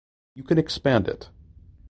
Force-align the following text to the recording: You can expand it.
You 0.33 0.43
can 0.43 0.57
expand 0.57 1.07
it. 1.07 1.29